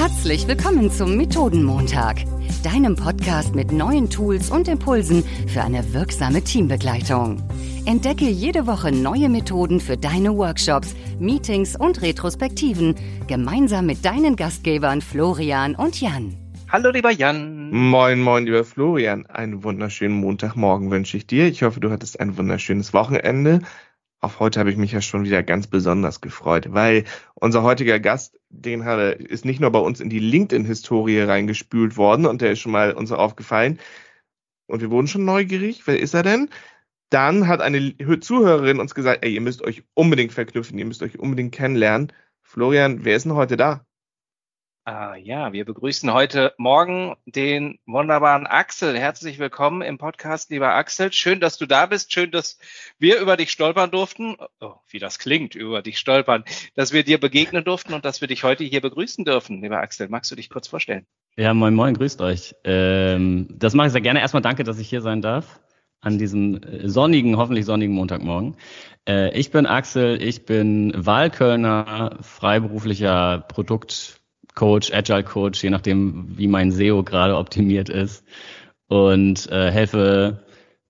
Herzlich 0.00 0.48
willkommen 0.48 0.90
zum 0.90 1.18
Methodenmontag, 1.18 2.24
deinem 2.64 2.96
Podcast 2.96 3.54
mit 3.54 3.70
neuen 3.70 4.08
Tools 4.08 4.50
und 4.50 4.66
Impulsen 4.66 5.22
für 5.46 5.60
eine 5.60 5.92
wirksame 5.92 6.42
Teambegleitung. 6.42 7.46
Entdecke 7.84 8.24
jede 8.24 8.66
Woche 8.66 8.92
neue 8.92 9.28
Methoden 9.28 9.78
für 9.78 9.98
deine 9.98 10.34
Workshops, 10.34 10.94
Meetings 11.18 11.76
und 11.76 12.00
Retrospektiven 12.00 12.94
gemeinsam 13.26 13.84
mit 13.84 14.02
deinen 14.02 14.36
Gastgebern 14.36 15.02
Florian 15.02 15.74
und 15.74 16.00
Jan. 16.00 16.34
Hallo 16.70 16.88
lieber 16.88 17.10
Jan. 17.10 17.70
Moin, 17.70 18.22
moin, 18.22 18.46
lieber 18.46 18.64
Florian. 18.64 19.26
Einen 19.26 19.62
wunderschönen 19.64 20.16
Montagmorgen 20.16 20.90
wünsche 20.90 21.18
ich 21.18 21.26
dir. 21.26 21.46
Ich 21.46 21.62
hoffe, 21.62 21.78
du 21.78 21.90
hattest 21.90 22.20
ein 22.20 22.38
wunderschönes 22.38 22.94
Wochenende 22.94 23.60
auf 24.20 24.38
heute 24.38 24.60
habe 24.60 24.70
ich 24.70 24.76
mich 24.76 24.92
ja 24.92 25.00
schon 25.00 25.24
wieder 25.24 25.42
ganz 25.42 25.66
besonders 25.66 26.20
gefreut, 26.20 26.72
weil 26.72 27.04
unser 27.34 27.62
heutiger 27.62 27.98
Gast, 27.98 28.38
den 28.50 28.84
hat, 28.84 29.16
ist 29.18 29.44
nicht 29.44 29.60
nur 29.60 29.70
bei 29.70 29.78
uns 29.78 30.00
in 30.00 30.10
die 30.10 30.18
LinkedIn-Historie 30.18 31.20
reingespült 31.20 31.96
worden 31.96 32.26
und 32.26 32.42
der 32.42 32.52
ist 32.52 32.60
schon 32.60 32.72
mal 32.72 32.92
uns 32.92 33.12
aufgefallen. 33.12 33.78
Und 34.66 34.82
wir 34.82 34.90
wurden 34.90 35.08
schon 35.08 35.24
neugierig. 35.24 35.86
Wer 35.86 35.98
ist 35.98 36.14
er 36.14 36.22
denn? 36.22 36.50
Dann 37.08 37.48
hat 37.48 37.60
eine 37.60 37.94
Zuhörerin 38.20 38.78
uns 38.78 38.94
gesagt, 38.94 39.24
ey, 39.24 39.34
ihr 39.34 39.40
müsst 39.40 39.62
euch 39.62 39.82
unbedingt 39.94 40.32
verknüpfen, 40.32 40.78
ihr 40.78 40.84
müsst 40.84 41.02
euch 41.02 41.18
unbedingt 41.18 41.52
kennenlernen. 41.52 42.12
Florian, 42.42 43.04
wer 43.04 43.16
ist 43.16 43.24
denn 43.24 43.34
heute 43.34 43.56
da? 43.56 43.84
Ah, 44.92 45.14
ja, 45.14 45.52
wir 45.52 45.64
begrüßen 45.64 46.12
heute 46.12 46.52
Morgen 46.58 47.14
den 47.24 47.78
wunderbaren 47.86 48.48
Axel. 48.48 48.98
Herzlich 48.98 49.38
willkommen 49.38 49.82
im 49.82 49.98
Podcast, 49.98 50.50
lieber 50.50 50.74
Axel. 50.74 51.12
Schön, 51.12 51.38
dass 51.38 51.58
du 51.58 51.66
da 51.66 51.86
bist. 51.86 52.12
Schön, 52.12 52.32
dass 52.32 52.58
wir 52.98 53.20
über 53.20 53.36
dich 53.36 53.52
stolpern 53.52 53.92
durften. 53.92 54.34
Oh, 54.60 54.74
wie 54.88 54.98
das 54.98 55.20
klingt, 55.20 55.54
über 55.54 55.82
dich 55.82 55.96
stolpern. 55.96 56.42
Dass 56.74 56.92
wir 56.92 57.04
dir 57.04 57.20
begegnen 57.20 57.62
durften 57.62 57.94
und 57.94 58.04
dass 58.04 58.20
wir 58.20 58.26
dich 58.26 58.42
heute 58.42 58.64
hier 58.64 58.80
begrüßen 58.80 59.24
dürfen, 59.24 59.62
lieber 59.62 59.78
Axel. 59.78 60.08
Magst 60.08 60.32
du 60.32 60.34
dich 60.34 60.50
kurz 60.50 60.66
vorstellen? 60.66 61.06
Ja, 61.36 61.54
moin, 61.54 61.74
moin, 61.76 61.94
grüßt 61.94 62.20
euch. 62.20 62.56
Ähm, 62.64 63.46
das 63.48 63.74
mache 63.74 63.86
ich 63.86 63.92
sehr 63.92 64.00
gerne. 64.00 64.18
Erstmal 64.18 64.42
danke, 64.42 64.64
dass 64.64 64.80
ich 64.80 64.88
hier 64.88 65.02
sein 65.02 65.22
darf 65.22 65.60
an 66.00 66.18
diesem 66.18 66.60
äh, 66.64 66.88
sonnigen, 66.88 67.36
hoffentlich 67.36 67.64
sonnigen 67.64 67.94
Montagmorgen. 67.94 68.56
Äh, 69.08 69.38
ich 69.38 69.52
bin 69.52 69.66
Axel, 69.66 70.20
ich 70.20 70.46
bin 70.46 70.92
Wahlkölner, 70.96 72.18
freiberuflicher 72.22 73.44
Produkt 73.46 74.19
Coach, 74.54 74.92
Agile 74.92 75.24
Coach, 75.24 75.62
je 75.62 75.70
nachdem, 75.70 76.36
wie 76.36 76.48
mein 76.48 76.70
SEO 76.70 77.02
gerade 77.02 77.36
optimiert 77.36 77.88
ist. 77.88 78.24
Und 78.88 79.50
äh, 79.50 79.70
helfe 79.70 80.44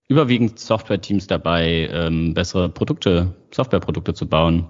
überwiegend 0.09 0.59
Software-Teams 0.59 1.27
dabei, 1.27 1.89
ähm, 1.93 2.35
bessere 2.35 2.69
Produkte, 2.69 3.37
Softwareprodukte 3.53 4.15
zu 4.15 4.29
bauen. 4.29 4.67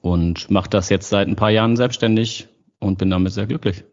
Und 0.00 0.50
mache 0.50 0.70
das 0.70 0.88
jetzt 0.90 1.08
seit 1.08 1.28
ein 1.28 1.36
paar 1.36 1.50
Jahren 1.50 1.76
selbstständig 1.76 2.48
und 2.78 2.98
bin 2.98 3.10
damit 3.10 3.32
sehr 3.32 3.46
glücklich. 3.46 3.84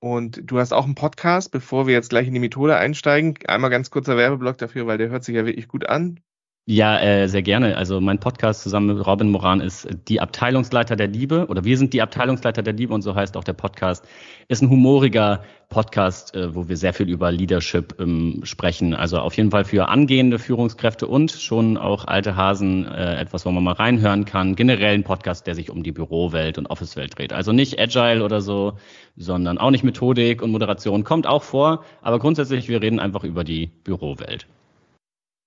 Und 0.00 0.42
du 0.44 0.58
hast 0.58 0.72
auch 0.72 0.84
einen 0.84 0.94
Podcast, 0.94 1.50
bevor 1.50 1.86
wir 1.86 1.94
jetzt 1.94 2.10
gleich 2.10 2.28
in 2.28 2.34
die 2.34 2.40
Methode 2.40 2.76
einsteigen. 2.76 3.38
Einmal 3.48 3.70
ganz 3.70 3.90
kurzer 3.90 4.16
Werbeblock 4.16 4.58
dafür, 4.58 4.86
weil 4.86 4.98
der 4.98 5.08
hört 5.08 5.24
sich 5.24 5.34
ja 5.34 5.46
wirklich 5.46 5.66
gut 5.66 5.88
an. 5.88 6.20
Ja, 6.66 6.98
äh, 6.98 7.28
sehr 7.28 7.42
gerne. 7.42 7.76
Also 7.76 8.00
mein 8.00 8.20
Podcast 8.20 8.62
zusammen 8.62 8.96
mit 8.96 9.06
Robin 9.06 9.30
Moran 9.30 9.60
ist 9.60 9.86
die 10.08 10.22
Abteilungsleiter 10.22 10.96
der 10.96 11.08
Liebe 11.08 11.46
oder 11.48 11.62
wir 11.64 11.76
sind 11.76 11.92
die 11.92 12.00
Abteilungsleiter 12.00 12.62
der 12.62 12.72
Liebe 12.72 12.94
und 12.94 13.02
so 13.02 13.14
heißt 13.14 13.36
auch 13.36 13.44
der 13.44 13.52
Podcast. 13.52 14.08
Ist 14.48 14.62
ein 14.62 14.70
humoriger 14.70 15.44
Podcast, 15.68 16.34
äh, 16.34 16.54
wo 16.54 16.66
wir 16.66 16.78
sehr 16.78 16.94
viel 16.94 17.10
über 17.10 17.30
Leadership 17.30 18.00
ähm, 18.00 18.40
sprechen. 18.44 18.94
Also 18.94 19.18
auf 19.18 19.36
jeden 19.36 19.50
Fall 19.50 19.66
für 19.66 19.90
angehende 19.90 20.38
Führungskräfte 20.38 21.06
und 21.06 21.32
schon 21.32 21.76
auch 21.76 22.06
alte 22.06 22.34
Hasen 22.34 22.86
äh, 22.86 23.16
etwas, 23.16 23.44
wo 23.44 23.50
man 23.50 23.62
mal 23.62 23.72
reinhören 23.72 24.24
kann. 24.24 24.56
Generell 24.56 24.94
ein 24.94 25.04
Podcast, 25.04 25.46
der 25.46 25.54
sich 25.54 25.68
um 25.68 25.82
die 25.82 25.92
Bürowelt 25.92 26.56
und 26.56 26.70
Officewelt 26.70 27.18
dreht. 27.18 27.34
Also 27.34 27.52
nicht 27.52 27.78
Agile 27.78 28.24
oder 28.24 28.40
so, 28.40 28.78
sondern 29.16 29.58
auch 29.58 29.70
nicht 29.70 29.84
Methodik 29.84 30.40
und 30.40 30.50
Moderation 30.50 31.04
kommt 31.04 31.26
auch 31.26 31.42
vor. 31.42 31.84
Aber 32.00 32.18
grundsätzlich, 32.18 32.68
wir 32.70 32.80
reden 32.80 33.00
einfach 33.00 33.22
über 33.22 33.44
die 33.44 33.66
Bürowelt. 33.66 34.46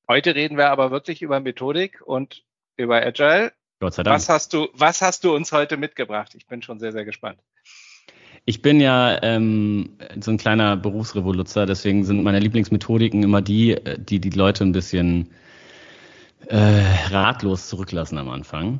Heute 0.07 0.35
reden 0.35 0.57
wir 0.57 0.69
aber 0.69 0.91
wirklich 0.91 1.21
über 1.21 1.39
Methodik 1.39 2.01
und 2.05 2.43
über 2.77 3.01
Agile. 3.05 3.51
Gott 3.79 3.93
sei 3.93 4.03
Dank. 4.03 4.15
Was 4.15 4.29
hast 4.29 4.53
du, 4.53 4.69
was 4.73 5.01
hast 5.01 5.23
du 5.23 5.35
uns 5.35 5.51
heute 5.51 5.77
mitgebracht? 5.77 6.33
Ich 6.35 6.47
bin 6.47 6.61
schon 6.61 6.79
sehr, 6.79 6.91
sehr 6.91 7.05
gespannt. 7.05 7.39
Ich 8.45 8.61
bin 8.61 8.79
ja 8.79 9.21
ähm, 9.21 9.97
so 10.21 10.31
ein 10.31 10.37
kleiner 10.37 10.77
Berufsrevoluzer, 10.77 11.65
deswegen 11.65 12.05
sind 12.05 12.23
meine 12.23 12.39
Lieblingsmethodiken 12.39 13.21
immer 13.21 13.41
die, 13.41 13.71
äh, 13.71 13.99
die 13.99 14.21
die 14.21 14.29
Leute 14.29 14.63
ein 14.63 14.71
bisschen 14.71 15.31
äh, 16.47 16.83
ratlos 17.09 17.67
zurücklassen 17.67 18.17
am 18.17 18.29
Anfang. 18.29 18.79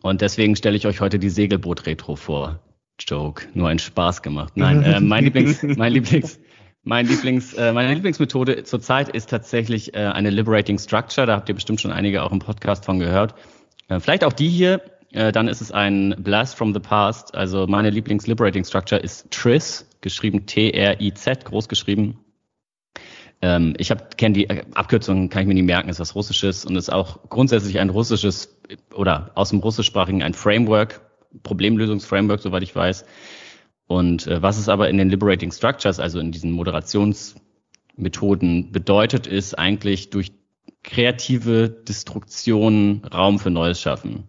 Und 0.00 0.22
deswegen 0.22 0.56
stelle 0.56 0.76
ich 0.76 0.86
euch 0.86 1.00
heute 1.00 1.18
die 1.18 1.28
Segelboot-Retro 1.28 2.16
vor. 2.16 2.60
Joke, 2.98 3.48
nur 3.54 3.68
ein 3.68 3.78
Spaß 3.78 4.22
gemacht. 4.22 4.56
Nein, 4.56 4.82
äh, 4.82 5.00
mein 5.00 5.24
Lieblings, 5.24 5.62
mein 5.76 5.92
Lieblings, 5.92 6.38
mein 6.84 7.06
Lieblings, 7.06 7.54
äh, 7.54 7.72
meine 7.72 7.94
Lieblingsmethode 7.94 8.62
zurzeit 8.64 9.08
ist 9.08 9.30
tatsächlich 9.30 9.94
äh, 9.94 9.98
eine 9.98 10.30
Liberating 10.30 10.78
Structure. 10.78 11.26
Da 11.26 11.34
habt 11.34 11.48
ihr 11.48 11.54
bestimmt 11.54 11.80
schon 11.80 11.90
einige 11.90 12.22
auch 12.22 12.30
im 12.30 12.38
Podcast 12.38 12.84
von 12.84 12.98
gehört. 12.98 13.34
Äh, 13.88 14.00
vielleicht 14.00 14.24
auch 14.24 14.32
die 14.32 14.48
hier. 14.48 14.82
Äh, 15.10 15.32
dann 15.32 15.48
ist 15.48 15.60
es 15.60 15.72
ein 15.72 16.14
Blast 16.18 16.56
from 16.56 16.74
the 16.74 16.80
Past. 16.80 17.34
Also 17.34 17.66
meine 17.66 17.90
Lieblings-Liberating 17.90 18.64
Structure 18.64 19.00
ist 19.00 19.30
TRIZ, 19.30 19.86
geschrieben 20.02 20.44
T-R-I-Z, 20.44 21.44
groß 21.46 21.68
geschrieben. 21.68 22.18
Ähm, 23.40 23.74
ich 23.78 23.92
kenne 24.16 24.34
die 24.34 24.50
äh, 24.50 24.64
Abkürzung, 24.74 25.30
kann 25.30 25.42
ich 25.42 25.48
mir 25.48 25.54
nicht 25.54 25.64
merken, 25.64 25.88
ist 25.88 26.00
was 26.00 26.14
Russisches 26.14 26.64
und 26.64 26.76
ist 26.76 26.92
auch 26.92 27.30
grundsätzlich 27.30 27.78
ein 27.78 27.90
russisches 27.90 28.56
oder 28.92 29.30
aus 29.34 29.50
dem 29.50 29.60
Russischsprachigen 29.60 30.22
ein 30.22 30.34
Framework, 30.34 31.00
Problemlösungsframework, 31.42 32.40
soweit 32.40 32.62
ich 32.62 32.76
weiß 32.76 33.04
und 33.86 34.26
äh, 34.26 34.42
was 34.42 34.58
es 34.58 34.68
aber 34.68 34.88
in 34.88 34.98
den 34.98 35.10
Liberating 35.10 35.52
Structures, 35.52 36.00
also 36.00 36.18
in 36.18 36.32
diesen 36.32 36.50
Moderationsmethoden 36.52 38.72
bedeutet, 38.72 39.26
ist 39.26 39.58
eigentlich 39.58 40.10
durch 40.10 40.32
kreative 40.82 41.68
Destruktion 41.68 43.02
Raum 43.12 43.38
für 43.38 43.50
Neues 43.50 43.80
schaffen. 43.80 44.28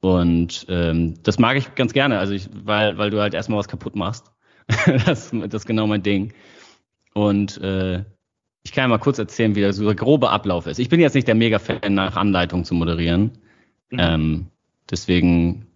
Und 0.00 0.66
ähm, 0.68 1.14
das 1.22 1.38
mag 1.38 1.56
ich 1.56 1.74
ganz 1.74 1.92
gerne, 1.92 2.18
also 2.18 2.32
ich, 2.32 2.48
weil, 2.52 2.98
weil 2.98 3.10
du 3.10 3.20
halt 3.20 3.34
erstmal 3.34 3.58
was 3.58 3.68
kaputt 3.68 3.96
machst. 3.96 4.32
das, 5.06 5.30
das 5.30 5.54
ist 5.54 5.66
genau 5.66 5.86
mein 5.86 6.02
Ding. 6.02 6.32
Und 7.12 7.60
äh, 7.60 8.04
ich 8.62 8.72
kann 8.72 8.84
ja 8.84 8.88
mal 8.88 8.98
kurz 8.98 9.18
erzählen, 9.18 9.54
wie 9.54 9.72
so 9.72 9.84
der 9.84 9.94
grobe 9.94 10.30
Ablauf 10.30 10.66
ist. 10.66 10.78
Ich 10.78 10.88
bin 10.88 11.00
jetzt 11.00 11.14
nicht 11.14 11.28
der 11.28 11.34
Mega-Fan 11.34 11.94
nach 11.94 12.16
Anleitung 12.16 12.64
zu 12.64 12.74
moderieren. 12.74 13.32
Mhm. 13.90 13.98
Ähm, 13.98 14.46
deswegen 14.90 15.66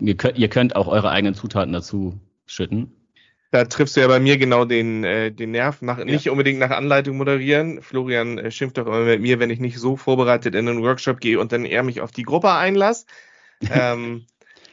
ihr 0.00 0.16
könnt, 0.16 0.38
ihr 0.38 0.48
könnt 0.48 0.76
auch 0.76 0.88
eure 0.88 1.10
eigenen 1.10 1.34
Zutaten 1.34 1.72
dazu 1.72 2.18
schütten. 2.46 2.92
Da 3.52 3.66
triffst 3.66 3.96
du 3.96 4.00
ja 4.00 4.08
bei 4.08 4.18
mir 4.18 4.38
genau 4.38 4.64
den, 4.64 5.04
äh, 5.04 5.30
den 5.30 5.50
Nerv, 5.50 5.82
nach, 5.82 5.98
ja. 5.98 6.06
nicht 6.06 6.30
unbedingt 6.30 6.58
nach 6.58 6.70
Anleitung 6.70 7.18
moderieren. 7.18 7.82
Florian 7.82 8.38
äh, 8.38 8.50
schimpft 8.50 8.78
doch 8.78 8.86
immer 8.86 9.00
mit 9.00 9.20
mir, 9.20 9.40
wenn 9.40 9.50
ich 9.50 9.60
nicht 9.60 9.78
so 9.78 9.96
vorbereitet 9.96 10.54
in 10.54 10.66
einen 10.66 10.82
Workshop 10.82 11.20
gehe 11.20 11.38
und 11.38 11.52
dann 11.52 11.66
eher 11.66 11.82
mich 11.82 12.00
auf 12.00 12.12
die 12.12 12.22
Gruppe 12.22 12.50
einlasse. 12.50 13.04
ähm, 13.70 14.24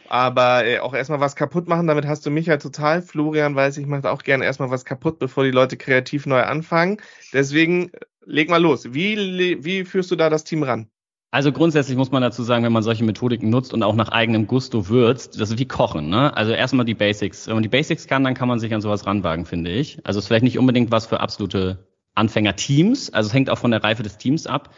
aber 0.07 0.66
äh, 0.66 0.80
auch 0.80 0.94
erstmal 0.94 1.19
was 1.19 1.36
kaputt 1.36 1.68
machen, 1.68 1.88
damit 1.88 2.07
hast 2.07 2.25
du 2.25 2.31
mich 2.31 2.46
ja 2.46 2.56
total. 2.56 3.01
Florian 3.01 3.53
weiß, 3.53 3.78
ich 3.78 3.86
mache 3.86 4.09
auch 4.09 4.24
gerne 4.24 4.46
erstmal 4.46 4.72
was 4.72 4.86
kaputt, 4.86 5.19
bevor 5.19 5.44
die 5.44 5.51
Leute 5.51 5.75
kreativ 5.75 6.25
neu 6.25 6.41
anfangen. 6.41 7.01
Deswegen 7.34 7.90
äh, 7.90 8.00
leg 8.25 8.50
mal 8.50 8.62
los. 8.62 8.94
Wie, 8.94 9.63
wie 9.63 9.84
führst 9.84 10.09
du 10.09 10.16
da 10.16 10.30
das 10.30 10.46
Team 10.46 10.63
ran? 10.63 10.90
Also 11.32 11.52
grundsätzlich 11.52 11.96
muss 11.96 12.12
man 12.12 12.24
dazu 12.24 12.42
sagen, 12.42 12.64
wenn 12.64 12.72
man 12.72 12.82
solche 12.82 13.04
Methodiken 13.04 13.50
nutzt 13.50 13.72
und 13.74 13.84
auch 13.84 13.96
nach 13.96 14.10
eigenem 14.10 14.48
Gusto 14.48 14.90
würzt, 14.90 15.40
das 15.40 15.52
ist 15.52 15.60
wie 15.60 15.68
Kochen. 15.68 16.10
Ne? 16.10 16.36
Also 16.36 16.54
erstmal 16.54 16.86
die 16.86 16.96
Basics. 16.96 17.46
Wenn 17.48 17.54
man 17.54 17.64
die 17.64 17.70
Basics 17.70 18.08
kann, 18.08 18.24
dann 18.24 18.34
kann 18.34 18.48
man 18.48 18.60
sich 18.60 18.74
an 18.74 18.82
sowas 18.82 19.06
ranwagen, 19.06 19.46
finde 19.46 19.72
ich. 19.72 20.00
Also 20.06 20.18
es 20.18 20.26
ist 20.26 20.28
vielleicht 20.28 20.44
nicht 20.44 20.58
unbedingt 20.58 20.92
was 20.92 21.06
für 21.06 21.20
absolute 21.20 21.86
Anfänger-Teams. 22.16 23.14
Also 23.14 23.28
es 23.28 23.34
hängt 23.34 23.52
auch 23.52 23.60
von 23.60 23.70
der 23.70 23.84
Reife 23.84 24.02
des 24.02 24.18
Teams 24.18 24.48
ab. 24.48 24.74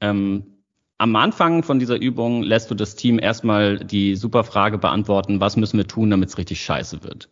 Ähm, 0.00 0.54
am 0.98 1.14
Anfang 1.14 1.62
von 1.62 1.78
dieser 1.78 1.96
Übung 2.00 2.42
lässt 2.42 2.70
du 2.72 2.74
das 2.74 2.96
Team 2.96 3.20
erstmal 3.20 3.78
die 3.78 4.16
super 4.16 4.42
Frage 4.42 4.78
beantworten, 4.78 5.40
was 5.40 5.56
müssen 5.56 5.76
wir 5.76 5.86
tun, 5.86 6.10
damit 6.10 6.28
es 6.28 6.38
richtig 6.38 6.60
scheiße 6.60 7.04
wird. 7.04 7.28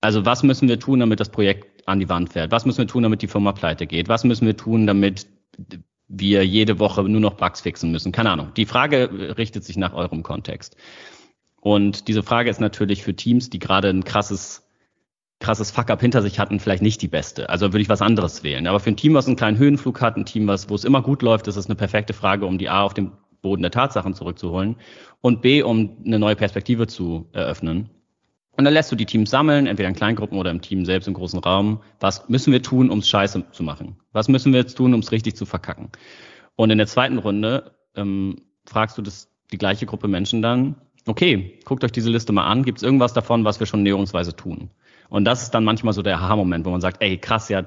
Also 0.00 0.24
was 0.24 0.42
müssen 0.42 0.68
wir 0.68 0.78
tun, 0.78 1.00
damit 1.00 1.20
das 1.20 1.28
Projekt 1.28 1.86
an 1.86 2.00
die 2.00 2.08
Wand 2.08 2.32
fährt? 2.32 2.52
Was 2.52 2.64
müssen 2.64 2.78
wir 2.78 2.86
tun, 2.86 3.02
damit 3.02 3.20
die 3.20 3.28
Firma 3.28 3.52
pleite 3.52 3.86
geht? 3.86 4.08
Was 4.08 4.24
müssen 4.24 4.46
wir 4.46 4.56
tun, 4.56 4.86
damit 4.86 5.26
wir 6.10 6.44
jede 6.44 6.78
Woche 6.80 7.02
nur 7.04 7.20
noch 7.20 7.34
Bugs 7.34 7.60
fixen 7.60 7.92
müssen. 7.92 8.10
Keine 8.10 8.30
Ahnung. 8.30 8.52
Die 8.56 8.66
Frage 8.66 9.36
richtet 9.38 9.64
sich 9.64 9.76
nach 9.76 9.94
eurem 9.94 10.22
Kontext. 10.24 10.76
Und 11.60 12.08
diese 12.08 12.24
Frage 12.24 12.50
ist 12.50 12.60
natürlich 12.60 13.02
für 13.04 13.14
Teams, 13.14 13.48
die 13.48 13.60
gerade 13.60 13.88
ein 13.88 14.02
krasses, 14.02 14.66
krasses 15.38 15.70
Fuck-up 15.70 16.00
hinter 16.00 16.20
sich 16.20 16.40
hatten, 16.40 16.58
vielleicht 16.58 16.82
nicht 16.82 17.00
die 17.00 17.08
beste. 17.08 17.48
Also 17.48 17.72
würde 17.72 17.82
ich 17.82 17.88
was 17.88 18.02
anderes 18.02 18.42
wählen. 18.42 18.66
Aber 18.66 18.80
für 18.80 18.90
ein 18.90 18.96
Team, 18.96 19.14
was 19.14 19.28
einen 19.28 19.36
kleinen 19.36 19.58
Höhenflug 19.58 20.00
hat, 20.00 20.16
ein 20.16 20.26
Team, 20.26 20.48
was, 20.48 20.68
wo 20.68 20.74
es 20.74 20.84
immer 20.84 21.00
gut 21.00 21.22
läuft, 21.22 21.46
ist 21.46 21.56
es 21.56 21.66
eine 21.66 21.76
perfekte 21.76 22.12
Frage, 22.12 22.44
um 22.44 22.58
die 22.58 22.68
A 22.68 22.82
auf 22.82 22.94
den 22.94 23.12
Boden 23.40 23.62
der 23.62 23.70
Tatsachen 23.70 24.14
zurückzuholen 24.14 24.76
und 25.20 25.42
B, 25.42 25.62
um 25.62 25.96
eine 26.04 26.18
neue 26.18 26.36
Perspektive 26.36 26.88
zu 26.88 27.28
eröffnen. 27.32 27.88
Und 28.60 28.66
dann 28.66 28.74
lässt 28.74 28.92
du 28.92 28.96
die 28.96 29.06
Teams 29.06 29.30
sammeln, 29.30 29.66
entweder 29.66 29.88
in 29.88 29.94
Kleingruppen 29.94 30.36
oder 30.36 30.50
im 30.50 30.60
Team 30.60 30.84
selbst 30.84 31.08
im 31.08 31.14
großen 31.14 31.38
Raum. 31.38 31.80
Was 31.98 32.28
müssen 32.28 32.52
wir 32.52 32.62
tun, 32.62 32.90
um 32.90 32.98
es 32.98 33.08
scheiße 33.08 33.52
zu 33.52 33.62
machen? 33.62 33.96
Was 34.12 34.28
müssen 34.28 34.52
wir 34.52 34.60
jetzt 34.60 34.74
tun, 34.74 34.92
um 34.92 35.00
es 35.00 35.12
richtig 35.12 35.34
zu 35.34 35.46
verkacken? 35.46 35.88
Und 36.56 36.68
in 36.68 36.76
der 36.76 36.86
zweiten 36.86 37.16
Runde 37.16 37.72
ähm, 37.96 38.36
fragst 38.66 38.98
du 38.98 39.00
das, 39.00 39.32
die 39.50 39.56
gleiche 39.56 39.86
Gruppe 39.86 40.08
Menschen 40.08 40.42
dann, 40.42 40.74
okay, 41.06 41.58
guckt 41.64 41.84
euch 41.84 41.92
diese 41.92 42.10
Liste 42.10 42.34
mal 42.34 42.44
an, 42.44 42.62
gibt 42.62 42.76
es 42.76 42.82
irgendwas 42.82 43.14
davon, 43.14 43.46
was 43.46 43.60
wir 43.60 43.66
schon 43.66 43.82
näherungsweise 43.82 44.36
tun? 44.36 44.68
Und 45.08 45.24
das 45.24 45.42
ist 45.42 45.52
dann 45.52 45.64
manchmal 45.64 45.94
so 45.94 46.02
der 46.02 46.18
Aha-Moment, 46.18 46.66
wo 46.66 46.70
man 46.70 46.82
sagt, 46.82 47.02
ey, 47.02 47.16
krass, 47.16 47.48
ja, 47.48 47.64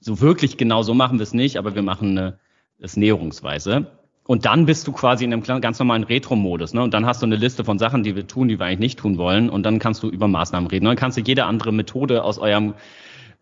so 0.00 0.22
wirklich 0.22 0.56
genau 0.56 0.82
so 0.82 0.94
machen 0.94 1.18
wir 1.18 1.24
es 1.24 1.34
nicht, 1.34 1.58
aber 1.58 1.74
wir 1.74 1.82
machen 1.82 2.16
eine, 2.16 2.38
das 2.78 2.96
näherungsweise. 2.96 3.98
Und 4.24 4.44
dann 4.44 4.66
bist 4.66 4.86
du 4.86 4.92
quasi 4.92 5.24
in 5.24 5.32
einem 5.32 5.42
ganz 5.42 5.78
normalen 5.78 6.04
Retro-Modus. 6.04 6.74
Ne? 6.74 6.82
Und 6.82 6.94
dann 6.94 7.06
hast 7.06 7.22
du 7.22 7.26
eine 7.26 7.36
Liste 7.36 7.64
von 7.64 7.78
Sachen, 7.78 8.04
die 8.04 8.14
wir 8.14 8.26
tun, 8.26 8.48
die 8.48 8.58
wir 8.58 8.66
eigentlich 8.66 8.78
nicht 8.78 8.98
tun 9.00 9.18
wollen. 9.18 9.50
Und 9.50 9.64
dann 9.64 9.80
kannst 9.80 10.02
du 10.02 10.08
über 10.08 10.28
Maßnahmen 10.28 10.70
reden. 10.70 10.84
Dann 10.84 10.96
kannst 10.96 11.18
du 11.18 11.22
jede 11.22 11.44
andere 11.44 11.72
Methode 11.72 12.22
aus 12.22 12.38
eurem 12.38 12.74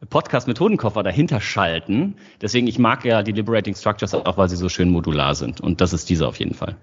Podcast-Methodenkoffer 0.08 1.02
dahinter 1.02 1.40
schalten. 1.40 2.16
Deswegen, 2.40 2.66
ich 2.66 2.78
mag 2.78 3.04
ja 3.04 3.22
die 3.22 3.32
Liberating 3.32 3.74
Structures 3.74 4.14
auch, 4.14 4.38
weil 4.38 4.48
sie 4.48 4.56
so 4.56 4.70
schön 4.70 4.90
modular 4.90 5.34
sind. 5.34 5.60
Und 5.60 5.82
das 5.82 5.92
ist 5.92 6.08
diese 6.08 6.26
auf 6.26 6.36
jeden 6.36 6.54
Fall. 6.54 6.76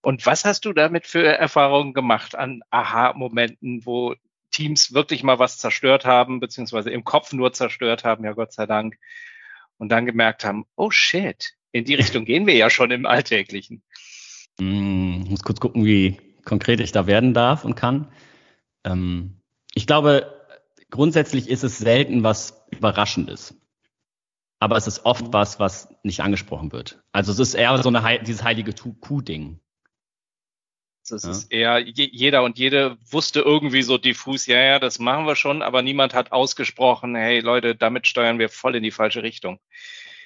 Und 0.00 0.24
was 0.26 0.44
hast 0.44 0.64
du 0.66 0.72
damit 0.72 1.06
für 1.06 1.26
Erfahrungen 1.26 1.94
gemacht 1.94 2.36
an 2.36 2.60
Aha-Momenten, 2.70 3.84
wo 3.86 4.14
Teams 4.52 4.94
wirklich 4.94 5.24
mal 5.24 5.40
was 5.40 5.58
zerstört 5.58 6.04
haben, 6.04 6.38
beziehungsweise 6.38 6.90
im 6.90 7.02
Kopf 7.02 7.32
nur 7.32 7.52
zerstört 7.52 8.04
haben, 8.04 8.24
ja 8.24 8.32
Gott 8.32 8.52
sei 8.52 8.66
Dank, 8.66 8.98
und 9.78 9.88
dann 9.90 10.06
gemerkt 10.06 10.44
haben, 10.44 10.64
oh 10.76 10.90
shit, 10.90 11.54
in 11.72 11.84
die 11.84 11.94
Richtung 11.94 12.24
gehen 12.24 12.46
wir 12.46 12.54
ja 12.54 12.70
schon 12.70 12.90
im 12.90 13.06
Alltäglichen. 13.06 13.82
Mm, 14.58 15.22
ich 15.24 15.30
muss 15.30 15.42
kurz 15.42 15.60
gucken, 15.60 15.84
wie 15.84 16.18
konkret 16.44 16.80
ich 16.80 16.92
da 16.92 17.06
werden 17.06 17.34
darf 17.34 17.64
und 17.64 17.74
kann. 17.74 18.12
Ähm, 18.84 19.40
ich 19.74 19.86
glaube, 19.86 20.46
grundsätzlich 20.90 21.48
ist 21.48 21.64
es 21.64 21.78
selten 21.78 22.22
was 22.22 22.64
Überraschendes. 22.70 23.60
Aber 24.60 24.76
es 24.76 24.86
ist 24.86 25.04
oft 25.04 25.32
was, 25.32 25.58
was 25.58 25.88
nicht 26.02 26.20
angesprochen 26.20 26.72
wird. 26.72 27.02
Also 27.12 27.32
es 27.32 27.38
ist 27.38 27.54
eher 27.54 27.76
so 27.82 27.88
eine, 27.88 28.22
dieses 28.22 28.44
heilige 28.44 28.72
Kuh-Ding. 28.72 29.60
Es 31.10 31.22
ja. 31.24 31.30
ist 31.30 31.52
eher, 31.52 31.78
jeder 31.78 32.42
und 32.42 32.58
jede 32.58 32.96
wusste 33.10 33.40
irgendwie 33.40 33.82
so 33.82 33.98
diffus, 33.98 34.46
ja, 34.46 34.58
ja, 34.58 34.78
das 34.78 34.98
machen 34.98 35.26
wir 35.26 35.36
schon, 35.36 35.62
aber 35.62 35.82
niemand 35.82 36.14
hat 36.14 36.32
ausgesprochen, 36.32 37.14
hey 37.14 37.40
Leute, 37.40 37.74
damit 37.74 38.06
steuern 38.06 38.38
wir 38.38 38.48
voll 38.48 38.76
in 38.76 38.82
die 38.82 38.90
falsche 38.90 39.22
Richtung. 39.22 39.58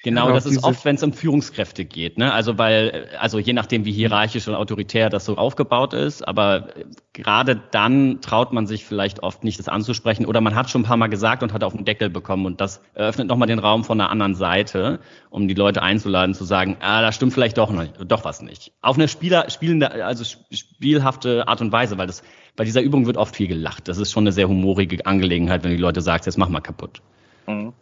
Genau, 0.03 0.27
genau 0.27 0.35
das 0.35 0.45
ist 0.45 0.63
oft, 0.63 0.85
wenn 0.85 0.95
es 0.95 1.03
um 1.03 1.11
Führungskräfte 1.11 1.83
geht, 1.83 2.17
ne? 2.17 2.31
Also 2.33 2.57
weil, 2.57 3.09
also 3.19 3.37
je 3.37 3.51
nachdem, 3.51 3.83
wie 3.83 3.91
hierarchisch 3.91 4.47
und 4.47 4.55
autoritär 4.55 5.09
das 5.09 5.25
so 5.25 5.35
aufgebaut 5.35 5.93
ist, 5.93 6.25
aber 6.25 6.69
gerade 7.11 7.61
dann 7.71 8.21
traut 8.21 8.53
man 8.53 8.65
sich 8.65 8.85
vielleicht 8.85 9.23
oft 9.23 9.43
nicht, 9.43 9.59
das 9.59 9.67
anzusprechen 9.67 10.25
oder 10.25 10.39
man 10.39 10.55
hat 10.55 10.69
schon 10.69 10.81
ein 10.81 10.85
paar 10.85 10.95
Mal 10.95 11.07
gesagt 11.07 11.43
und 11.43 11.51
hat 11.51 11.65
auf 11.65 11.75
den 11.75 11.83
Deckel 11.83 12.09
bekommen 12.09 12.45
und 12.45 12.61
das 12.61 12.81
eröffnet 12.93 13.27
nochmal 13.27 13.49
den 13.49 13.59
Raum 13.59 13.83
von 13.83 13.99
einer 13.99 14.09
anderen 14.09 14.35
Seite, 14.35 14.99
um 15.29 15.49
die 15.49 15.53
Leute 15.53 15.81
einzuladen, 15.81 16.33
zu 16.33 16.45
sagen, 16.45 16.77
ah, 16.79 17.01
da 17.01 17.11
stimmt 17.11 17.33
vielleicht 17.33 17.57
doch, 17.57 17.69
noch, 17.69 17.85
doch 17.85 18.23
was 18.23 18.41
nicht. 18.41 18.71
Auf 18.81 18.95
eine 18.95 19.09
Spieler, 19.09 19.49
spielende, 19.49 20.05
also 20.05 20.23
spielhafte 20.23 21.49
Art 21.49 21.59
und 21.59 21.73
Weise, 21.73 21.97
weil 21.97 22.07
das, 22.07 22.23
bei 22.55 22.63
dieser 22.63 22.81
Übung 22.81 23.05
wird 23.05 23.17
oft 23.17 23.35
viel 23.35 23.47
gelacht. 23.47 23.89
Das 23.89 23.97
ist 23.97 24.13
schon 24.13 24.23
eine 24.23 24.31
sehr 24.31 24.47
humorige 24.47 25.05
Angelegenheit, 25.05 25.65
wenn 25.65 25.71
die 25.71 25.77
Leute 25.77 25.99
sagen, 25.99 26.23
jetzt 26.25 26.37
mach 26.37 26.47
mal 26.47 26.61
kaputt. 26.61 27.01
Mhm. 27.47 27.73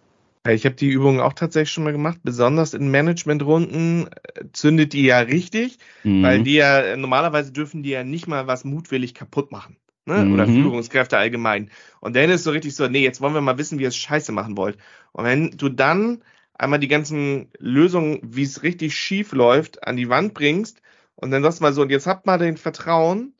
Ich 0.53 0.65
habe 0.65 0.75
die 0.75 0.89
Übung 0.89 1.19
auch 1.19 1.33
tatsächlich 1.33 1.71
schon 1.71 1.83
mal 1.83 1.91
gemacht. 1.91 2.19
Besonders 2.23 2.73
in 2.73 2.91
Managementrunden 2.91 4.07
äh, 4.07 4.45
zündet 4.53 4.93
die 4.93 5.05
ja 5.05 5.19
richtig, 5.19 5.77
mhm. 6.03 6.23
weil 6.23 6.43
die 6.43 6.55
ja 6.55 6.79
äh, 6.79 6.97
normalerweise 6.97 7.51
dürfen 7.51 7.83
die 7.83 7.89
ja 7.89 8.03
nicht 8.03 8.27
mal 8.27 8.47
was 8.47 8.63
mutwillig 8.63 9.13
kaputt 9.13 9.51
machen. 9.51 9.77
Ne? 10.05 10.23
Mhm. 10.23 10.33
Oder 10.33 10.45
Führungskräfte 10.45 11.17
allgemein. 11.17 11.69
Und 11.99 12.15
dann 12.15 12.29
ist 12.29 12.43
so 12.43 12.51
richtig 12.51 12.75
so, 12.75 12.87
nee, 12.87 13.03
jetzt 13.03 13.19
wollen 13.21 13.33
wir 13.33 13.41
mal 13.41 13.57
wissen, 13.57 13.77
wie 13.77 13.83
ihr 13.83 13.89
es 13.89 13.97
scheiße 13.97 14.31
machen 14.31 14.55
wollt. 14.57 14.77
Und 15.11 15.25
wenn 15.25 15.51
du 15.51 15.69
dann 15.69 16.23
einmal 16.53 16.79
die 16.79 16.87
ganzen 16.87 17.49
Lösungen, 17.59 18.19
wie 18.23 18.43
es 18.43 18.63
richtig 18.63 18.95
schief 18.95 19.33
läuft, 19.33 19.85
an 19.85 19.97
die 19.97 20.09
Wand 20.09 20.33
bringst 20.33 20.81
und 21.15 21.31
dann 21.31 21.43
sagst 21.43 21.59
du 21.59 21.63
mal 21.63 21.73
so, 21.73 21.81
und 21.81 21.91
jetzt 21.91 22.07
habt 22.07 22.25
mal 22.25 22.37
den 22.37 22.57
Vertrauen. 22.57 23.33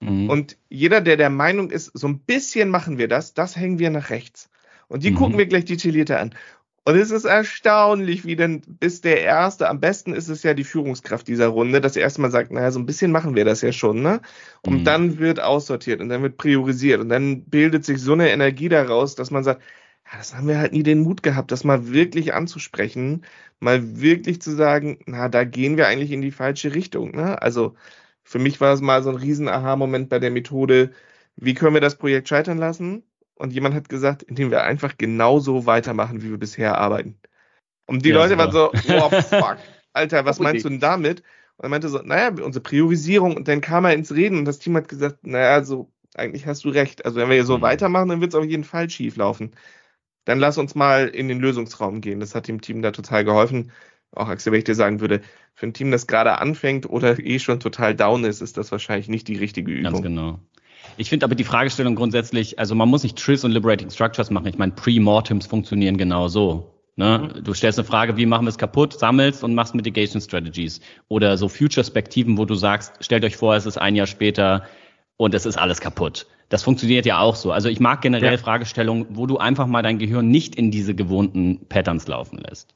Mhm. 0.00 0.28
Und 0.28 0.58
jeder, 0.68 1.00
der 1.00 1.16
der 1.16 1.30
Meinung 1.30 1.70
ist, 1.70 1.90
so 1.94 2.06
ein 2.06 2.20
bisschen 2.20 2.68
machen 2.68 2.98
wir 2.98 3.08
das, 3.08 3.34
das 3.34 3.56
hängen 3.56 3.78
wir 3.78 3.90
nach 3.90 4.10
rechts. 4.10 4.50
Und 4.90 5.04
die 5.04 5.12
mhm. 5.12 5.14
gucken 5.14 5.38
wir 5.38 5.46
gleich 5.46 5.64
detaillierter 5.64 6.20
an. 6.20 6.34
Und 6.84 6.96
es 6.96 7.10
ist 7.10 7.24
erstaunlich, 7.24 8.24
wie 8.24 8.36
denn 8.36 8.62
bis 8.62 9.00
der 9.00 9.20
Erste, 9.22 9.68
am 9.68 9.80
besten 9.80 10.12
ist 10.14 10.28
es 10.28 10.42
ja 10.42 10.54
die 10.54 10.64
Führungskraft 10.64 11.28
dieser 11.28 11.48
Runde, 11.48 11.80
dass 11.80 11.94
er 11.94 12.02
erstmal 12.02 12.30
sagt, 12.30 12.50
naja, 12.50 12.70
so 12.72 12.80
ein 12.80 12.86
bisschen 12.86 13.12
machen 13.12 13.36
wir 13.36 13.44
das 13.44 13.60
ja 13.60 13.70
schon, 13.70 14.02
ne? 14.02 14.20
Und 14.62 14.80
mhm. 14.80 14.84
dann 14.84 15.18
wird 15.18 15.40
aussortiert 15.40 16.00
und 16.00 16.08
dann 16.08 16.22
wird 16.22 16.36
priorisiert 16.38 17.00
und 17.00 17.08
dann 17.10 17.44
bildet 17.44 17.84
sich 17.84 17.98
so 18.00 18.14
eine 18.14 18.30
Energie 18.30 18.68
daraus, 18.68 19.14
dass 19.14 19.30
man 19.30 19.44
sagt, 19.44 19.62
ja, 20.10 20.18
das 20.18 20.34
haben 20.34 20.48
wir 20.48 20.58
halt 20.58 20.72
nie 20.72 20.82
den 20.82 21.02
Mut 21.02 21.22
gehabt, 21.22 21.52
das 21.52 21.64
mal 21.64 21.92
wirklich 21.92 22.34
anzusprechen, 22.34 23.24
mal 23.60 24.00
wirklich 24.00 24.42
zu 24.42 24.50
sagen, 24.50 24.98
na, 25.06 25.28
da 25.28 25.44
gehen 25.44 25.76
wir 25.76 25.86
eigentlich 25.86 26.10
in 26.10 26.22
die 26.22 26.32
falsche 26.32 26.74
Richtung, 26.74 27.12
ne? 27.14 27.40
Also, 27.42 27.76
für 28.24 28.38
mich 28.38 28.60
war 28.60 28.72
es 28.74 28.80
mal 28.80 29.02
so 29.02 29.10
ein 29.10 29.16
riesen 29.16 29.48
Aha-Moment 29.48 30.08
bei 30.08 30.18
der 30.18 30.30
Methode, 30.30 30.92
wie 31.36 31.54
können 31.54 31.74
wir 31.74 31.80
das 31.80 31.98
Projekt 31.98 32.28
scheitern 32.28 32.58
lassen? 32.58 33.04
Und 33.40 33.52
jemand 33.52 33.74
hat 33.74 33.88
gesagt, 33.88 34.22
indem 34.22 34.50
wir 34.50 34.64
einfach 34.64 34.98
genauso 34.98 35.64
weitermachen, 35.66 36.22
wie 36.22 36.30
wir 36.30 36.38
bisher 36.38 36.78
arbeiten. 36.78 37.18
Und 37.86 38.04
die 38.04 38.10
ja, 38.10 38.16
Leute 38.16 38.36
waren 38.38 38.52
so, 38.52 38.70
oh 38.88 39.10
fuck, 39.22 39.56
Alter, 39.92 40.24
was 40.24 40.38
meinst 40.38 40.64
du 40.64 40.68
denn 40.68 40.80
damit? 40.80 41.22
Und 41.56 41.64
er 41.64 41.68
meinte 41.70 41.88
so, 41.88 41.98
naja, 41.98 42.30
unsere 42.42 42.62
Priorisierung 42.62 43.36
und 43.36 43.48
dann 43.48 43.60
kam 43.60 43.86
er 43.86 43.94
ins 43.94 44.14
Reden 44.14 44.38
und 44.38 44.44
das 44.44 44.58
Team 44.58 44.76
hat 44.76 44.88
gesagt, 44.88 45.26
naja, 45.26 45.64
so, 45.64 45.90
eigentlich 46.14 46.46
hast 46.46 46.64
du 46.64 46.68
recht. 46.68 47.04
Also 47.04 47.18
wenn 47.18 47.30
wir 47.30 47.44
so 47.44 47.58
mhm. 47.58 47.62
weitermachen, 47.62 48.10
dann 48.10 48.20
wird 48.20 48.34
es 48.34 48.38
auf 48.38 48.44
jeden 48.44 48.64
Fall 48.64 48.90
schief 48.90 49.16
laufen. 49.16 49.52
Dann 50.26 50.38
lass 50.38 50.58
uns 50.58 50.74
mal 50.74 51.08
in 51.08 51.28
den 51.28 51.40
Lösungsraum 51.40 52.02
gehen. 52.02 52.20
Das 52.20 52.34
hat 52.34 52.46
dem 52.46 52.60
Team 52.60 52.82
da 52.82 52.90
total 52.90 53.24
geholfen. 53.24 53.72
Auch 54.12 54.28
Axel, 54.28 54.52
wenn 54.52 54.58
ich 54.58 54.64
dir 54.64 54.74
sagen 54.74 55.00
würde, 55.00 55.22
für 55.54 55.66
ein 55.66 55.72
Team, 55.72 55.90
das 55.90 56.06
gerade 56.06 56.38
anfängt 56.38 56.88
oder 56.88 57.18
eh 57.18 57.38
schon 57.38 57.60
total 57.60 57.94
down 57.94 58.24
ist, 58.24 58.42
ist 58.42 58.56
das 58.56 58.70
wahrscheinlich 58.70 59.08
nicht 59.08 59.28
die 59.28 59.36
richtige 59.36 59.72
Übung. 59.72 59.92
Ganz 59.92 60.02
genau. 60.02 60.40
Ich 60.96 61.08
finde 61.08 61.24
aber 61.24 61.34
die 61.34 61.44
Fragestellung 61.44 61.94
grundsätzlich, 61.94 62.58
also 62.58 62.74
man 62.74 62.88
muss 62.88 63.02
nicht 63.02 63.18
Trills 63.18 63.44
und 63.44 63.52
Liberating 63.52 63.90
Structures 63.90 64.30
machen. 64.30 64.46
Ich 64.46 64.58
meine, 64.58 64.72
Pre-Mortems 64.72 65.46
funktionieren 65.46 65.96
genau 65.96 66.28
so. 66.28 66.74
Ne? 66.96 67.30
Mhm. 67.34 67.44
Du 67.44 67.54
stellst 67.54 67.78
eine 67.78 67.86
Frage, 67.86 68.16
wie 68.16 68.26
machen 68.26 68.44
wir 68.44 68.50
es 68.50 68.58
kaputt, 68.58 68.98
sammelst 68.98 69.42
und 69.42 69.54
machst 69.54 69.74
Mitigation 69.74 70.20
Strategies. 70.20 70.80
Oder 71.08 71.38
so 71.38 71.48
Future-Spektiven, 71.48 72.36
wo 72.36 72.44
du 72.44 72.54
sagst, 72.54 72.92
stellt 73.00 73.24
euch 73.24 73.36
vor, 73.36 73.54
es 73.54 73.66
ist 73.66 73.78
ein 73.78 73.96
Jahr 73.96 74.06
später 74.06 74.64
und 75.16 75.34
es 75.34 75.46
ist 75.46 75.56
alles 75.56 75.80
kaputt. 75.80 76.26
Das 76.50 76.62
funktioniert 76.62 77.06
ja 77.06 77.20
auch 77.20 77.36
so. 77.36 77.52
Also 77.52 77.68
ich 77.68 77.80
mag 77.80 78.02
generell 78.02 78.32
ja. 78.32 78.38
Fragestellungen, 78.38 79.06
wo 79.10 79.26
du 79.26 79.38
einfach 79.38 79.66
mal 79.66 79.82
dein 79.82 79.98
Gehirn 79.98 80.28
nicht 80.28 80.56
in 80.56 80.70
diese 80.70 80.94
gewohnten 80.94 81.66
Patterns 81.68 82.08
laufen 82.08 82.38
lässt. 82.38 82.74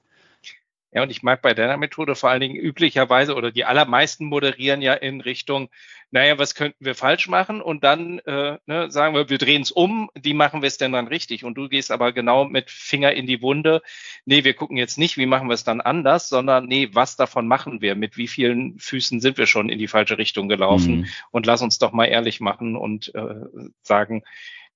Ja, 0.95 1.03
und 1.03 1.11
ich 1.11 1.25
mag 1.25 1.43
bei 1.43 1.55
deiner 1.55 1.77
Methode 1.77 2.15
vor 2.15 2.31
allen 2.31 2.41
Dingen 2.41 2.55
üblicherweise 2.55 3.35
oder 3.35 3.51
die 3.51 3.65
allermeisten 3.65 4.27
moderieren 4.27 4.81
ja 4.81 4.95
in 4.95 5.21
Richtung, 5.21 5.69
naja, 6.13 6.39
was 6.39 6.55
könnten 6.55 6.85
wir 6.85 6.95
falsch 6.95 7.27
machen? 7.27 7.61
Und 7.61 7.83
dann 7.83 8.21
äh, 8.21 8.59
ne, 8.67 8.93
sagen 8.93 9.13
wir, 9.13 9.29
wir 9.29 9.39
drehen 9.39 9.63
es 9.63 9.73
um, 9.73 10.09
wie 10.15 10.35
machen 10.35 10.63
wir 10.63 10.69
es 10.69 10.79
denn 10.79 10.93
dann 10.93 11.09
richtig? 11.09 11.45
Und 11.45 11.55
du 11.55 11.69
gehst 11.69 11.91
aber 11.91 12.13
genau 12.13 12.45
mit 12.45 12.71
Finger 12.71 13.13
in 13.13 13.27
die 13.27 13.43
Wunde. 13.43 13.83
Nee, 14.25 14.45
wir 14.45 14.55
gucken 14.55 14.77
jetzt 14.77 14.97
nicht, 14.97 15.19
wie 15.19 15.27
machen 15.27 15.49
wir 15.49 15.55
es 15.55 15.65
dann 15.65 15.81
anders, 15.81 16.29
sondern 16.29 16.67
nee, 16.67 16.91
was 16.93 17.17
davon 17.17 17.49
machen 17.49 17.81
wir? 17.81 17.97
Mit 17.97 18.17
wie 18.17 18.29
vielen 18.29 18.79
Füßen 18.79 19.21
sind 19.21 19.37
wir 19.37 19.47
schon 19.47 19.71
in 19.71 19.81
die 19.81 19.89
falsche 19.89 20.17
Richtung 20.17 20.49
gelaufen? 20.49 20.99
Mhm. 20.99 21.07
Und 21.33 21.47
lass 21.47 21.61
uns 21.61 21.81
doch 21.81 21.91
mal 21.91 22.07
ehrlich 22.07 22.39
machen 22.39 22.77
und 22.77 23.13
äh, 23.17 23.35
sagen, 23.83 24.23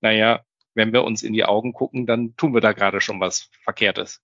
naja, 0.01 0.41
wenn 0.75 0.93
wir 0.93 1.05
uns 1.05 1.23
in 1.23 1.33
die 1.33 1.45
Augen 1.45 1.73
gucken, 1.73 2.07
dann 2.07 2.35
tun 2.35 2.55
wir 2.55 2.61
da 2.61 2.73
gerade 2.73 3.01
schon 3.01 3.21
was 3.21 3.51
Verkehrtes. 3.63 4.21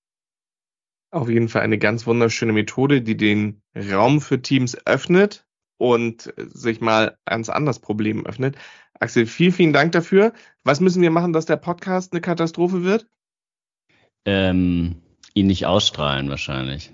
Auf 1.14 1.28
jeden 1.28 1.48
Fall 1.48 1.62
eine 1.62 1.78
ganz 1.78 2.08
wunderschöne 2.08 2.52
Methode, 2.52 3.00
die 3.00 3.16
den 3.16 3.62
Raum 3.76 4.20
für 4.20 4.42
Teams 4.42 4.76
öffnet 4.84 5.46
und 5.78 6.34
sich 6.36 6.80
mal 6.80 7.16
ans 7.24 7.48
anders 7.50 7.78
Problem 7.78 8.26
öffnet. 8.26 8.56
Axel, 8.98 9.26
vielen, 9.26 9.52
vielen 9.52 9.72
Dank 9.72 9.92
dafür. 9.92 10.32
Was 10.64 10.80
müssen 10.80 11.02
wir 11.02 11.12
machen, 11.12 11.32
dass 11.32 11.46
der 11.46 11.56
Podcast 11.56 12.12
eine 12.12 12.20
Katastrophe 12.20 12.82
wird? 12.82 13.06
Ähm, 14.24 15.02
ihn 15.34 15.46
nicht 15.46 15.66
ausstrahlen 15.66 16.30
wahrscheinlich. 16.30 16.92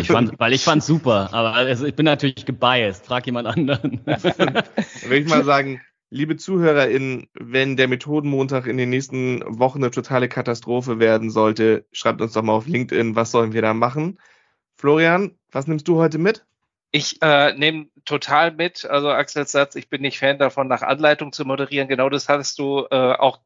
Ich 0.00 0.06
fand, 0.06 0.38
weil 0.38 0.52
ich 0.52 0.62
fand 0.62 0.84
super, 0.84 1.30
aber 1.32 1.54
also 1.54 1.86
ich 1.86 1.96
bin 1.96 2.04
natürlich 2.04 2.46
gebiased. 2.46 3.04
Frag 3.04 3.26
jemand 3.26 3.48
anderen. 3.48 4.00
Würde 4.06 5.16
ich 5.16 5.28
mal 5.28 5.42
sagen, 5.42 5.80
Liebe 6.08 6.36
ZuhörerInnen, 6.36 7.28
wenn 7.34 7.76
der 7.76 7.88
Methodenmontag 7.88 8.66
in 8.66 8.76
den 8.76 8.90
nächsten 8.90 9.42
Wochen 9.46 9.78
eine 9.78 9.90
totale 9.90 10.28
Katastrophe 10.28 11.00
werden 11.00 11.30
sollte, 11.30 11.86
schreibt 11.90 12.20
uns 12.20 12.32
doch 12.32 12.42
mal 12.42 12.52
auf 12.52 12.66
LinkedIn, 12.66 13.16
was 13.16 13.32
sollen 13.32 13.52
wir 13.52 13.62
da 13.62 13.74
machen. 13.74 14.20
Florian, 14.76 15.36
was 15.50 15.66
nimmst 15.66 15.88
du 15.88 15.96
heute 15.96 16.18
mit? 16.18 16.44
Ich 16.92 17.20
äh, 17.22 17.52
nehme 17.54 17.88
total 18.04 18.52
mit, 18.52 18.84
also 18.84 19.10
Axels 19.10 19.50
Satz, 19.50 19.74
ich 19.74 19.88
bin 19.88 20.02
nicht 20.02 20.18
Fan 20.18 20.38
davon, 20.38 20.68
nach 20.68 20.82
Anleitung 20.82 21.32
zu 21.32 21.44
moderieren. 21.44 21.88
Genau 21.88 22.08
das 22.08 22.28
hattest 22.28 22.58
du 22.58 22.86
äh, 22.90 23.12
auch 23.12 23.40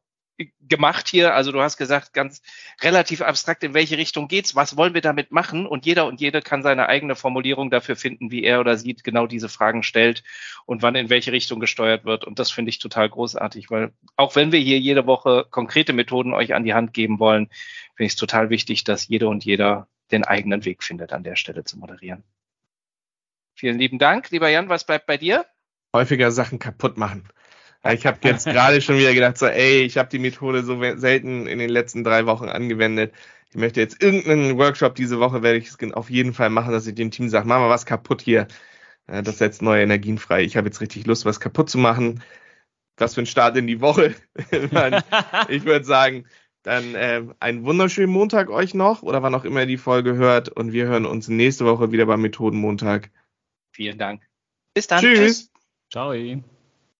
gemacht 0.59 1.07
hier. 1.07 1.33
Also 1.33 1.51
du 1.51 1.61
hast 1.61 1.77
gesagt, 1.77 2.13
ganz 2.13 2.41
relativ 2.81 3.21
abstrakt, 3.21 3.63
in 3.63 3.73
welche 3.73 3.97
Richtung 3.97 4.27
geht's, 4.27 4.55
was 4.55 4.77
wollen 4.77 4.93
wir 4.93 5.01
damit 5.01 5.31
machen? 5.31 5.65
Und 5.65 5.85
jeder 5.85 6.05
und 6.05 6.19
jede 6.19 6.41
kann 6.41 6.63
seine 6.63 6.87
eigene 6.87 7.15
Formulierung 7.15 7.69
dafür 7.69 7.95
finden, 7.95 8.31
wie 8.31 8.43
er 8.43 8.59
oder 8.59 8.77
sie 8.77 8.95
genau 8.95 9.27
diese 9.27 9.49
Fragen 9.49 9.83
stellt 9.83 10.23
und 10.65 10.81
wann 10.81 10.95
in 10.95 11.09
welche 11.09 11.31
Richtung 11.31 11.59
gesteuert 11.59 12.05
wird. 12.05 12.25
Und 12.25 12.39
das 12.39 12.51
finde 12.51 12.69
ich 12.69 12.79
total 12.79 13.09
großartig, 13.09 13.69
weil 13.69 13.93
auch 14.15 14.35
wenn 14.35 14.51
wir 14.51 14.59
hier 14.59 14.79
jede 14.79 15.05
Woche 15.05 15.45
konkrete 15.49 15.93
Methoden 15.93 16.33
euch 16.33 16.53
an 16.53 16.63
die 16.63 16.73
Hand 16.73 16.93
geben 16.93 17.19
wollen, 17.19 17.47
finde 17.95 18.07
ich 18.07 18.13
es 18.13 18.15
total 18.15 18.49
wichtig, 18.49 18.83
dass 18.83 19.07
jede 19.07 19.27
und 19.27 19.45
jeder 19.45 19.87
den 20.11 20.23
eigenen 20.23 20.65
Weg 20.65 20.83
findet, 20.83 21.13
an 21.13 21.23
der 21.23 21.35
Stelle 21.35 21.63
zu 21.63 21.77
moderieren. 21.77 22.23
Vielen 23.55 23.77
lieben 23.77 23.99
Dank. 23.99 24.31
Lieber 24.31 24.49
Jan, 24.49 24.69
was 24.69 24.85
bleibt 24.85 25.05
bei 25.05 25.17
dir? 25.17 25.45
Häufiger 25.95 26.31
Sachen 26.31 26.57
kaputt 26.57 26.97
machen. 26.97 27.29
Ich 27.89 28.05
habe 28.05 28.19
jetzt 28.23 28.45
gerade 28.45 28.81
schon 28.81 28.97
wieder 28.97 29.13
gedacht, 29.13 29.37
so, 29.37 29.47
ey, 29.47 29.81
ich 29.81 29.97
habe 29.97 30.09
die 30.09 30.19
Methode 30.19 30.63
so 30.63 30.79
selten 30.95 31.47
in 31.47 31.59
den 31.59 31.69
letzten 31.69 32.03
drei 32.03 32.25
Wochen 32.25 32.45
angewendet. 32.45 33.13
Ich 33.49 33.57
möchte 33.57 33.81
jetzt 33.81 34.01
irgendeinen 34.01 34.57
Workshop 34.57 34.95
diese 34.95 35.19
Woche, 35.19 35.43
werde 35.43 35.57
ich 35.57 35.67
es 35.67 35.93
auf 35.93 36.09
jeden 36.09 36.33
Fall 36.33 36.49
machen, 36.49 36.71
dass 36.71 36.87
ich 36.87 36.95
dem 36.95 37.11
Team 37.11 37.27
sage, 37.27 37.47
mach 37.47 37.59
mal 37.59 37.69
was 37.69 37.85
kaputt 37.85 38.21
hier. 38.21 38.47
Das 39.07 39.39
setzt 39.39 39.61
neue 39.61 39.83
Energien 39.83 40.17
frei. 40.17 40.43
Ich 40.43 40.55
habe 40.55 40.67
jetzt 40.67 40.79
richtig 40.79 41.05
Lust, 41.05 41.25
was 41.25 41.41
kaputt 41.41 41.69
zu 41.69 41.77
machen. 41.77 42.23
Was 42.97 43.15
für 43.15 43.21
ein 43.21 43.25
Start 43.25 43.57
in 43.57 43.67
die 43.67 43.81
Woche. 43.81 44.15
ich 45.49 45.65
würde 45.65 45.83
sagen, 45.83 46.25
dann 46.63 46.95
äh, 46.95 47.23
einen 47.39 47.65
wunderschönen 47.65 48.13
Montag 48.13 48.49
euch 48.49 48.73
noch 48.73 49.01
oder 49.01 49.23
wann 49.23 49.35
auch 49.35 49.43
immer 49.43 49.61
ihr 49.61 49.65
die 49.65 49.77
Folge 49.77 50.15
hört. 50.15 50.49
Und 50.49 50.71
wir 50.71 50.85
hören 50.85 51.05
uns 51.05 51.27
nächste 51.27 51.65
Woche 51.65 51.91
wieder 51.91 52.05
beim 52.05 52.21
Methodenmontag. 52.21 53.09
Vielen 53.73 53.97
Dank. 53.97 54.21
Bis 54.73 54.87
dann. 54.87 55.01
Tschüss. 55.01 55.51
Ciao. 55.91 56.13